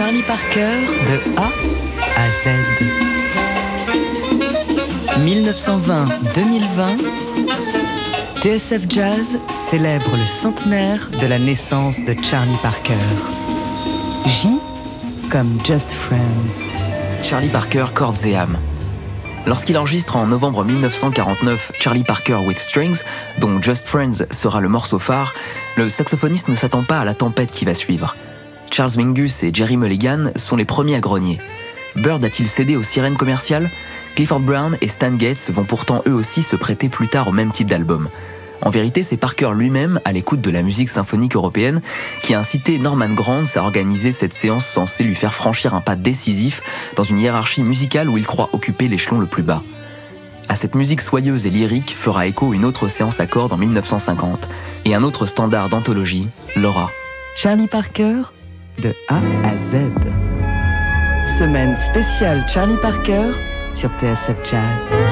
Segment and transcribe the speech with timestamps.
[0.00, 0.72] Charlie Parker
[1.08, 1.44] de A
[2.16, 2.48] à Z.
[5.18, 6.96] 1920-2020,
[8.40, 12.94] TSF Jazz célèbre le centenaire de la naissance de Charlie Parker.
[14.24, 14.48] J
[15.30, 16.66] comme Just Friends.
[17.22, 18.56] Charlie Parker, cordes et âme.
[19.46, 23.02] Lorsqu'il enregistre en novembre 1949 Charlie Parker with Strings,
[23.36, 25.34] dont Just Friends sera le morceau phare,
[25.76, 28.16] le saxophoniste ne s'attend pas à la tempête qui va suivre.
[28.70, 31.38] Charles Mingus et Jerry Mulligan sont les premiers à grogner.
[31.96, 33.70] Bird a-t-il cédé aux sirènes commerciales?
[34.14, 37.50] Clifford Brown et Stan Gates vont pourtant eux aussi se prêter plus tard au même
[37.50, 38.08] type d'album.
[38.62, 41.80] En vérité, c'est Parker lui-même, à l'écoute de la musique symphonique européenne,
[42.22, 45.96] qui a incité Norman Granz à organiser cette séance censée lui faire franchir un pas
[45.96, 46.60] décisif
[46.96, 49.62] dans une hiérarchie musicale où il croit occuper l'échelon le plus bas.
[50.48, 54.48] À cette musique soyeuse et lyrique fera écho une autre séance à cordes en 1950
[54.84, 56.90] et un autre standard d'anthologie, Laura.
[57.36, 58.22] Charlie Parker,
[58.78, 59.76] de A à Z.
[61.38, 63.30] Semaine spéciale Charlie Parker
[63.74, 65.09] sur TSF Jazz.